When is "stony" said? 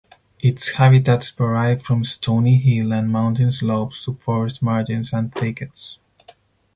2.03-2.57